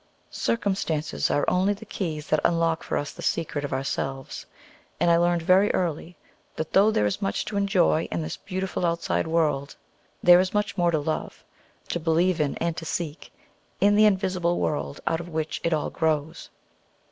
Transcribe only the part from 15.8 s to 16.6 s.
grows.